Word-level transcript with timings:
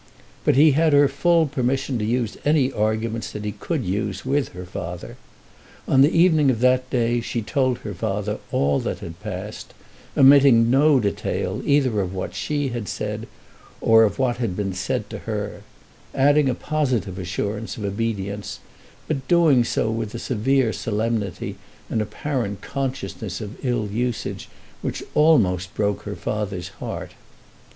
But 0.43 0.55
he 0.55 0.71
had 0.71 0.93
her 0.93 1.07
full 1.07 1.45
permission 1.45 1.99
to 1.99 2.03
use 2.05 2.35
any 2.43 2.71
arguments 2.73 3.31
that 3.33 3.45
he 3.45 3.51
could 3.51 3.85
use 3.85 4.25
with 4.25 4.49
her 4.53 4.65
father. 4.65 5.15
On 5.87 6.01
the 6.01 6.09
evening 6.09 6.49
of 6.49 6.59
that 6.61 6.89
day 6.89 7.21
she 7.21 7.43
told 7.43 7.77
her 7.77 7.93
father 7.93 8.39
all 8.51 8.79
that 8.79 8.97
had 8.97 9.19
passed, 9.21 9.75
omitting 10.17 10.71
no 10.71 10.99
detail 10.99 11.61
either 11.65 12.01
of 12.01 12.15
what 12.15 12.33
she 12.33 12.69
had 12.69 12.87
said 12.89 13.27
or 13.79 14.01
of 14.03 14.17
what 14.17 14.37
had 14.37 14.55
been 14.55 14.73
said 14.73 15.07
to 15.11 15.19
her, 15.29 15.61
adding 16.15 16.49
a 16.49 16.55
positive 16.55 17.19
assurance 17.19 17.77
of 17.77 17.85
obedience, 17.85 18.57
but 19.07 19.27
doing 19.27 19.63
so 19.63 19.91
with 19.91 20.15
a 20.15 20.17
severe 20.17 20.73
solemnity 20.73 21.57
and 21.91 22.01
apparent 22.01 22.61
consciousness 22.61 23.39
of 23.39 23.63
ill 23.63 23.87
usage 23.87 24.49
which 24.81 25.03
almost 25.13 25.71
broke 25.75 26.01
her 26.01 26.15
father's 26.15 26.69
heart. 26.79 27.11